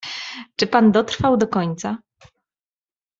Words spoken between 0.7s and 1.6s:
dotrwał do